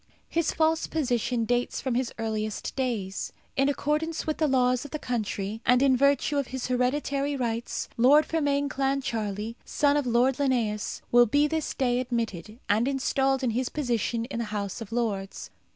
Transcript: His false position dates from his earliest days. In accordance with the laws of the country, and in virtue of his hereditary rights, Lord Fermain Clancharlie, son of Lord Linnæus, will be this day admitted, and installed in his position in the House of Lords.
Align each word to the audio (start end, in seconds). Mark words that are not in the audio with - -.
His 0.29 0.51
false 0.51 0.87
position 0.87 1.45
dates 1.45 1.79
from 1.79 1.93
his 1.93 2.11
earliest 2.17 2.75
days. 2.75 3.31
In 3.55 3.69
accordance 3.69 4.25
with 4.25 4.39
the 4.39 4.47
laws 4.47 4.83
of 4.83 4.89
the 4.89 4.97
country, 4.97 5.61
and 5.63 5.79
in 5.83 5.95
virtue 5.95 6.39
of 6.39 6.47
his 6.47 6.65
hereditary 6.65 7.35
rights, 7.35 7.87
Lord 7.97 8.25
Fermain 8.27 8.67
Clancharlie, 8.67 9.57
son 9.63 9.95
of 9.97 10.07
Lord 10.07 10.37
Linnæus, 10.37 11.01
will 11.11 11.27
be 11.27 11.45
this 11.45 11.75
day 11.75 11.99
admitted, 11.99 12.57
and 12.67 12.87
installed 12.87 13.43
in 13.43 13.51
his 13.51 13.69
position 13.69 14.25
in 14.25 14.39
the 14.39 14.45
House 14.45 14.81
of 14.81 14.91
Lords. 14.91 15.51